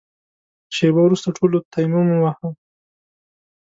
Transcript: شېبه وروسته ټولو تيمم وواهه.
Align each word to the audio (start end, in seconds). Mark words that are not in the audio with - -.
شېبه 0.75 1.01
وروسته 1.03 1.29
ټولو 1.37 1.57
تيمم 1.73 2.07
وواهه. 2.11 2.49